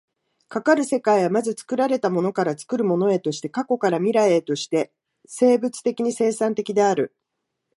[0.47, 4.91] かかる世界は、まず作られたものから作るものへとして、過去から未来へとして
[5.27, 7.15] 生物的に生産的である。